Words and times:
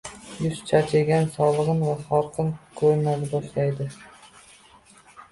Yuz 0.43 0.59
charchagan, 0.69 1.27
so‘lg‘in 1.33 1.83
va 1.87 1.91
horg‘in 2.07 2.49
ko‘rina 2.79 3.13
boshlaydi 3.35 3.87